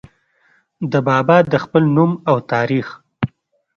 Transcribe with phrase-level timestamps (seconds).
[0.91, 2.87] د بابا د خپل نوم او تاريخ